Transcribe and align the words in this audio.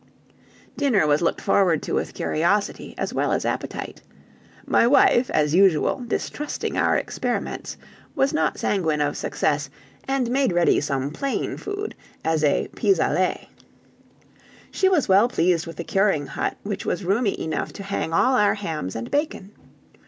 Dinner 0.77 1.05
was 1.05 1.21
looked 1.21 1.41
forward 1.41 1.83
to 1.83 1.93
with 1.93 2.15
curiosity, 2.15 2.95
as 2.97 3.13
well 3.13 3.31
as 3.31 3.45
appetite; 3.45 4.01
my 4.65 4.87
wife, 4.87 5.29
as 5.29 5.53
usual, 5.53 6.03
distrusting 6.07 6.75
our 6.75 6.97
experiments, 6.97 7.77
was 8.15 8.33
not 8.33 8.57
sanguine 8.57 8.99
of 8.99 9.15
success, 9.15 9.69
and 10.07 10.31
made 10.31 10.53
ready 10.53 10.81
some 10.81 11.11
plain 11.11 11.55
food 11.55 11.93
as 12.25 12.43
a 12.43 12.67
pis 12.75 12.99
aller. 12.99 13.37
She 14.71 14.89
was 14.89 15.07
well 15.07 15.27
pleased 15.29 15.67
with 15.67 15.75
the 15.75 15.83
curing 15.83 16.25
hut, 16.25 16.57
which 16.63 16.83
was 16.83 17.05
roomy 17.05 17.39
enough 17.39 17.71
to 17.73 17.83
hang 17.83 18.11
all 18.11 18.33
our 18.35 18.55
hams 18.55 18.95
and 18.95 19.11
bacon. 19.11 19.51